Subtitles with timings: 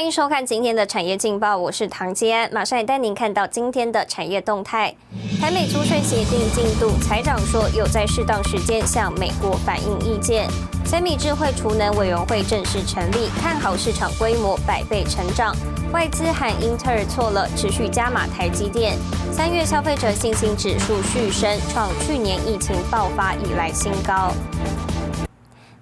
[0.00, 4.94] 欢迎收看今天的产业劲报，我是唐吉安，马上也带您看到今天的产业动态。
[5.38, 10.48] 台美租税协定进度，财长说有在适当时间向美国反映意见。
[10.86, 15.54] 三米智慧储能委员会正式成立，看好市场规模百倍成长。
[15.92, 18.96] 外资喊英特尔错了，持续加码台积电。
[19.30, 24.32] 三月消费者信心指数续升，创去年疫情爆发以来新高。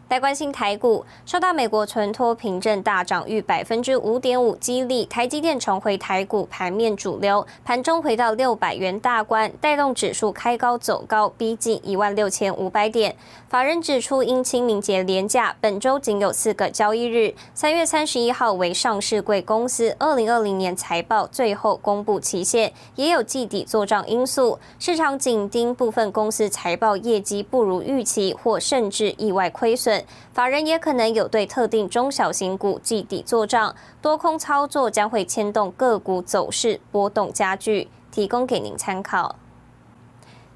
[0.08, 13.14] 来关心台股，受到美国存托凭证大涨逾百分之五点五激励，台积电重回台股盘面主流，盘中回到六百元大关，带动指数开高走高，逼近一万六千五百点。
[13.50, 29.97] 法人指出，因清明节连假，本周仅有四个交易日，三月三十一号为上市贵公司二零二零年财报最后公布期限，也有季底做账因素，市场紧盯部分公司财报业绩不如预期，或甚至意外亏损。
[30.32, 39.36] 法人也可能有对特定中小型股计底做账，多空操作将会牵动个股走势波动加剧，提供给您参考。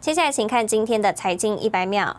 [0.01, 2.17] 接下来，请看今天的财经一百秒。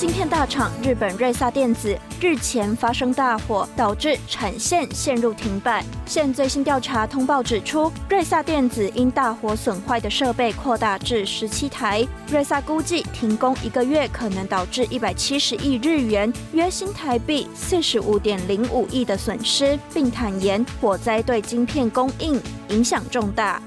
[0.00, 5.84] 晶片大厂日本瑞萨电子日前发生大火，导致产线陷入停摆。
[6.06, 12.02] 现最新调查通报指出，瑞萨电子因大火损坏的设备扩大至十七台。
[12.30, 22.40] 瑞萨估计停工一个月可能导致一百七十亿日元（约新台币四十五点零五亿）的损失，并坦言火灾对晶片供应
[22.70, 23.60] 影响重大。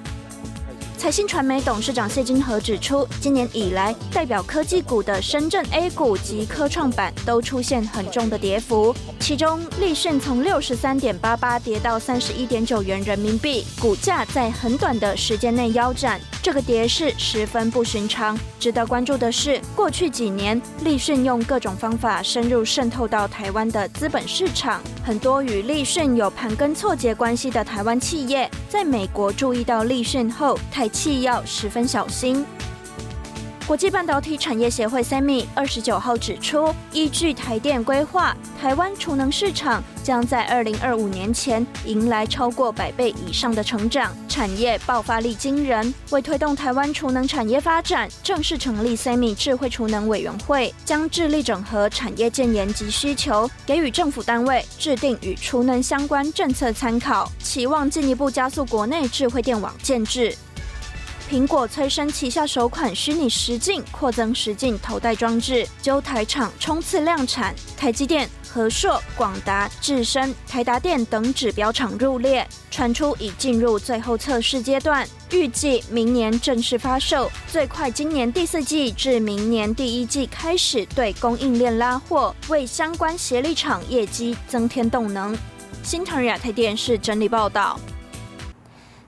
[1.04, 16.22] 财新传媒董事长谢金河指出，今年以来，代表科技股的深圳 A 股及科创板都出现很重的跌幅，其中立讯从六十三点八八跌到三十一点九元人民币，股价在很短的时间内腰斩。
[16.42, 18.38] 这个跌势十分不寻常。
[18.60, 24.82] 值得关注的是，过去几年，立讯用各种方法深入渗透到台湾的资本市场。
[25.06, 32.46] 很多与立讯有盘根错节关系的台湾企业，在美国注意到立讯后，台企要十分小心。
[33.66, 45.94] 国际半导体产业协会 （SEMI） 二十九号指出，依据台电规划，台湾储能市场将在二零二五年前迎来超过百倍以上的成长，产业爆发力惊人。
[46.10, 60.36] 为推动台湾储能产业发展，正式成立 SEMI 智慧储能委员会，将致力整合产业建言及需求，给予政府单位制定与储能相关政策参考，期望进一步加速国内智慧电网建制。
[61.34, 67.56] 苹果催生旗下首款虚拟实境扩增实境头戴装置，就台厂冲刺量产。
[67.76, 85.36] 台积电、和硕、广达、智深、台达电等指标厂入列，传出已进入最后测试阶段，预计明年正式发售，最快今年第四季至明年第一季开始对供应链拉货，为相关协力厂业绩增添动能。
[85.82, 87.80] 新唐亚太电视整理报道。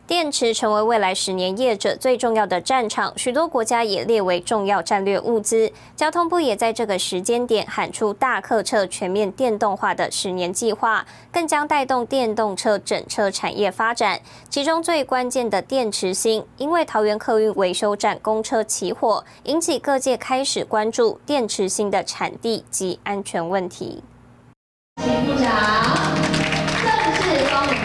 [0.07, 5.71] 电池成为未来十年业者最重要的战场，许多国家也列为重要战略物资。
[5.95, 14.21] 交通部也在这个时间点喊出大客车全面电动化的十年计划，更将带动电动车整车产业发展。
[14.47, 24.03] 其中最关键的电池芯，因为桃园客运维修站公车起火，引起各界开始关注电池芯的产地及安全问题。
[25.01, 25.51] 请部长
[26.83, 27.84] 正式帮。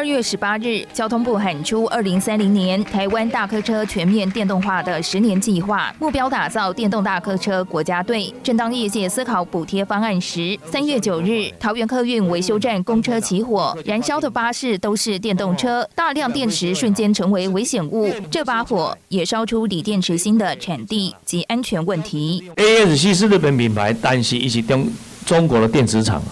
[0.00, 8.32] 二月十八日，交通部喊出二零三零年台湾大客车全面电动化的十年计划，目标打造电动大客车国家队。
[8.42, 18.10] 正当业界思考补贴方案时，三月九日，桃园客运维修站公车起火，燃烧的巴士都是电动车，大量电池瞬间成为危险物。
[18.30, 22.50] 这把火也烧出锂电池芯的产地及安全问题。
[22.56, 24.88] ASC 是日本品牌，但是一是中
[25.26, 26.22] 中国的电池厂。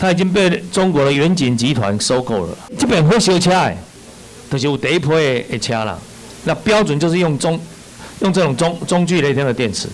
[0.00, 2.56] 它已经被中国的远景集团收购了。
[2.78, 3.76] 这边会修车的，
[4.50, 6.00] 就是有第一批的车了。
[6.44, 7.60] 那标准就是用中
[8.20, 9.88] 用这种中中距离的电池。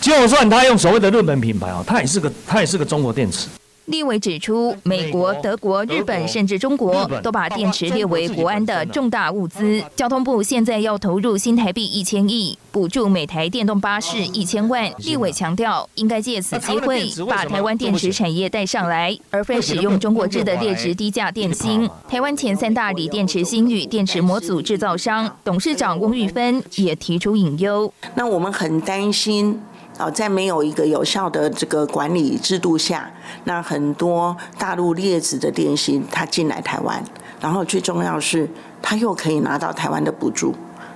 [0.00, 3.48] 就算他用所谓的日本品牌啊，它也是个它也是个中国电池。
[3.86, 9.82] 立委指出，美国、德国、日本甚至中国都把电池列为国安的重大物资。
[9.94, 14.90] 交通部现在要投入新台币一千亿，补助每台电动巴士一千万。
[14.98, 21.88] 立委强调，应该借此机会把台湾电池产业带上来，而非使用中国制的劣质低价电芯。
[22.08, 27.92] 台湾前三大锂电池芯与电池模组制造商董事长翁玉芬也提出隐忧。
[28.14, 29.60] 那我们很担心。
[29.96, 33.08] 啊，在没有一个有效的这个管理制度下，
[33.44, 37.02] 那很多大陆劣质的电信它进来台湾，
[37.40, 38.48] 然后最重要是
[38.82, 40.54] 它又可以拿到台湾的补助，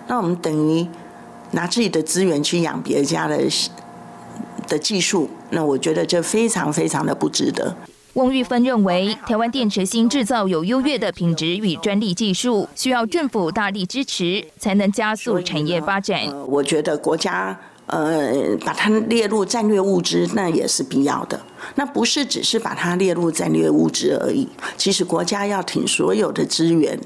[0.09, 0.87] 那我们等于
[1.53, 3.39] 拿自己的资源去养别家的
[4.67, 7.77] 的技术，那我觉得这非常非常的不值得。
[8.19, 16.27] 翁玉芬认为，台湾电池芯制造有优越的品质与专利技术，需要政府大力支持，才能加速产业发展。
[16.49, 17.57] 我觉得国家
[17.87, 21.41] 呃把它列入战略物资，那也是必要的。
[21.77, 26.99] 那不是只是把它列入战略物资而已，其实国家要挺所有的资源。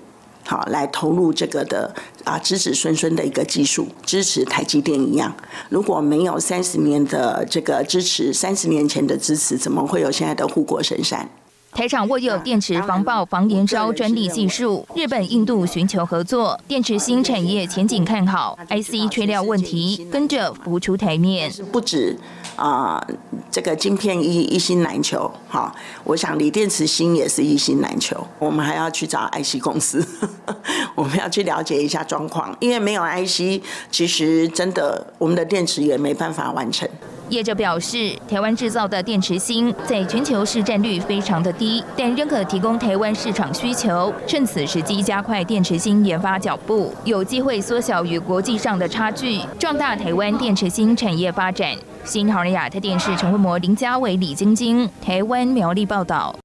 [0.44, 1.94] 好，来投入这个的
[2.25, 5.35] 啊，子子孙孙的一个技术支持台积电一样。
[5.69, 11.29] 如果没有三十年的这个支持，三十年前的支持，怎么会有现在的护国神山？
[11.75, 18.59] 台厂握有电池防爆、防燃烧专利技术，日本、印度寻求合作，电池新产业前景看好。
[18.69, 22.15] IC 缺料问题跟着浮出台面，不止
[22.57, 23.05] 啊，
[23.51, 28.27] 这个晶片一一心难求，哈，我想锂电池芯也是一心难求。
[28.39, 30.07] 我们还要去找 IC 公司，
[30.95, 36.89] 我们要去了解一下状况，因为没有 IC，其实真的我们的电池也没办法完成。
[37.32, 44.12] 业者表示，台湾制造的电池芯在全球市占率非常的低，但仍可提供台湾市场需求。
[44.26, 51.75] 趁此时机加快电池芯研发脚步，有机会缩小与国际上的差距，壮大台湾电池芯产业发展。
[52.05, 56.37] 新唐人亚太电视陈慧模、林家伟、李晶晶，台湾苗栗报道。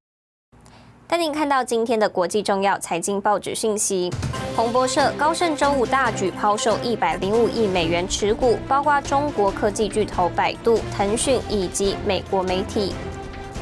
[1.05, 4.09] 带您看到今天的国际重要财经报纸讯息。
[4.57, 12.95] 彭博社：高盛周五大举抛售一百零五亿美元持股，包括中国科技巨头百度、腾讯以及美国媒体。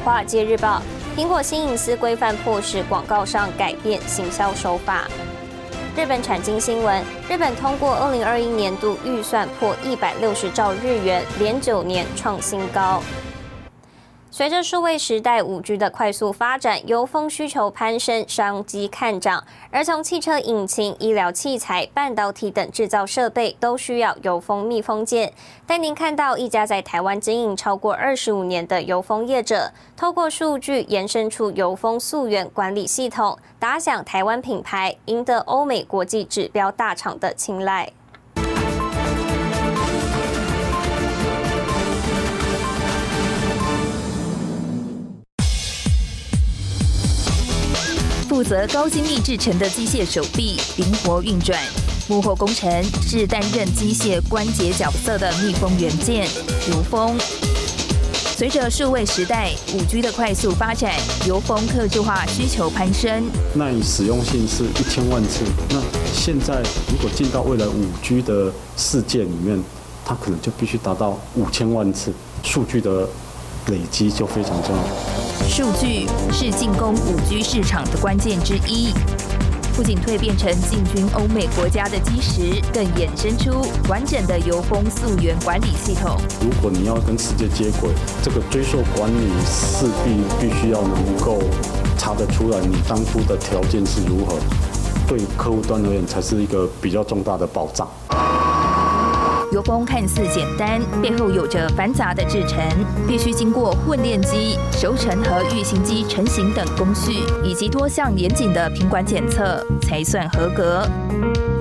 [0.02, 0.80] 华尔街日报：
[1.14, 5.06] 苹果新隐私规范迫使广告商改变行销手法。
[5.94, 13.02] 日本产经新闻：日本通过二零二一年度预算破一百六十兆日元，连九年创新高。
[14.36, 19.42] 随着数位时代五 G 的快速发展，油封需求攀升，商机看涨。
[19.70, 25.32] 而从汽车引擎、医疗器材、半导体等制造设备，都需要油封密封件。
[25.66, 37.90] 带您看到一家在台湾经营超过二十五年的油封业者，透过数据延伸出油封溯源管理系统，打响台湾品牌，赢得欧美国际指标大厂的青睐。
[48.28, 51.56] 负责高精密制成的机械手臂灵活运转，
[52.08, 52.68] 幕后工程
[53.00, 56.26] 是担任机械关节角色的密封元件
[56.68, 57.16] 油封。
[58.36, 60.92] 随着数位时代五 G 的快速发展，
[61.24, 63.30] 油封客制化需求攀升。
[63.54, 65.80] 那你使用性是一千万次，那
[66.12, 69.62] 现在如果进到未来五 G 的世界里面，
[70.04, 72.12] 它可能就必须达到五千万次，
[72.42, 73.08] 数据的
[73.68, 75.48] 累积就非常重要。
[75.48, 78.92] 数据是进攻五 G 市场的关键之一，
[79.76, 86.16] 不仅蜕变成进军欧美国家的基石，更衍生出完整的油封溯源管理系统。
[86.40, 87.90] 如果你要跟世界接轨，
[88.22, 91.38] 这个追溯管理势必必须要能够
[91.98, 94.36] 查得出来你当初的条件是如何，
[95.06, 97.86] 对客户端而言才是一个比较重大的保障。
[99.52, 102.58] 油封看似简单，背后有着繁杂的制程，
[103.06, 110.84] 必须经过混炼机、熟成和预型机成型等工序，以及多项严谨的品管检测，才算合格。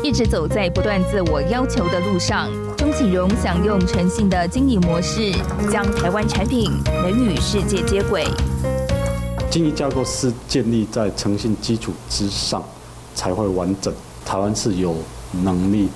[0.02, 5.32] 一直走在不断自我要求的路上，钟启荣想用诚信的经营模式，
[5.72, 6.72] 将台湾产品
[7.04, 8.26] 能与世界接轨。
[9.52, 12.64] 经营架构是建立在诚信基础之上，
[13.14, 13.94] 才会完整。
[14.26, 14.96] 台湾是有
[15.44, 15.88] 能力。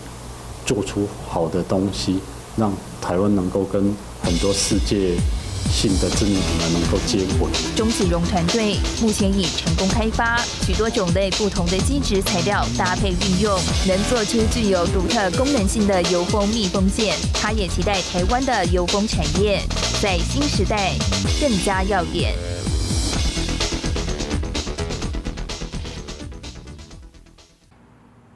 [0.70, 2.20] 做出好的东西，
[2.56, 2.72] 让
[3.02, 5.18] 台湾能够跟很多世界
[5.72, 7.50] 性的知名品牌能够接轨。
[7.76, 17.16] 钟启荣团队目前已成功开发许多种类不同的基质材料搭配运用，能做出具有独特功能性的油封密封件。
[17.34, 19.60] 他也期待台湾的油封产业
[20.00, 20.94] 在新时代
[21.42, 22.36] 更加耀眼。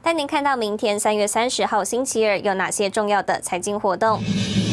[0.04, 4.22] 带您看到明天三月三十号星期二有哪些重要的财经活动。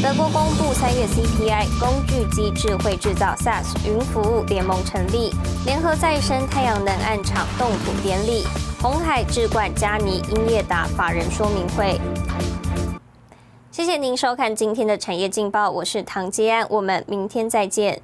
[0.04, 5.32] 德国公布三月 CPI，工具机智慧制造 SaaS 云服务联盟成立，
[5.66, 8.46] 联合再生太阳能案场动土典礼，
[8.82, 11.98] 红海智冠嘉尼英业达法人说明会。
[13.72, 18.02] 谢谢您收看今天的产业劲报，我是唐吉安，我们明天再见。